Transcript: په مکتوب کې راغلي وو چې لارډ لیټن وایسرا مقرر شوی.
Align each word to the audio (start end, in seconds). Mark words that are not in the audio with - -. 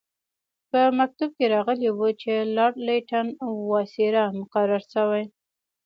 په 0.69 0.79
مکتوب 0.99 1.29
کې 1.37 1.45
راغلي 1.55 1.89
وو 1.93 2.09
چې 2.21 2.33
لارډ 2.55 2.75
لیټن 2.87 3.27
وایسرا 3.69 4.25
مقرر 4.39 4.81
شوی. 4.93 5.23